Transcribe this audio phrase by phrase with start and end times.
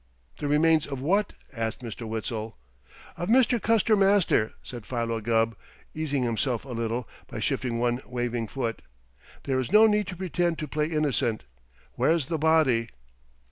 [0.39, 2.07] "The remains of what?" asked Mr.
[2.07, 2.57] Witzel.
[3.17, 5.55] "Of Mister Custer Master," said Philo Gubb,
[5.93, 8.81] easing himself a little by shifting one waving foot.
[9.43, 11.43] "There is no need to pretend to play innocent.
[11.93, 12.89] Where is the body?"